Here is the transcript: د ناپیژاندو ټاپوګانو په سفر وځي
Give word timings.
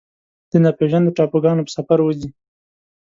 د 0.51 0.53
ناپیژاندو 0.63 1.15
ټاپوګانو 1.17 1.65
په 1.65 1.71
سفر 1.77 1.99
وځي 2.03 2.29